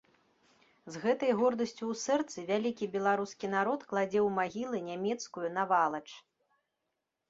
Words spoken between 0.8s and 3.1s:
З гэтай гордасцю ў сэрцы вялікі